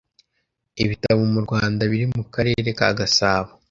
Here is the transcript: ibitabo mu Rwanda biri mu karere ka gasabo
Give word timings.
ibitabo 0.83 1.21
mu 1.33 1.39
Rwanda 1.45 1.81
biri 1.91 2.05
mu 2.15 2.23
karere 2.33 2.69
ka 2.79 2.89
gasabo 2.99 3.49